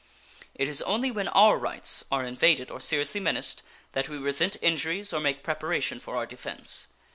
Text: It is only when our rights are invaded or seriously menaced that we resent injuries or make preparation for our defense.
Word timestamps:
It 0.55 0.67
is 0.67 0.81
only 0.81 1.11
when 1.11 1.27
our 1.27 1.59
rights 1.59 2.03
are 2.11 2.25
invaded 2.25 2.71
or 2.71 2.81
seriously 2.81 3.19
menaced 3.21 3.61
that 3.91 4.09
we 4.09 4.17
resent 4.17 4.57
injuries 4.59 5.13
or 5.13 5.19
make 5.19 5.43
preparation 5.43 5.99
for 5.99 6.15
our 6.15 6.25
defense. 6.25 6.87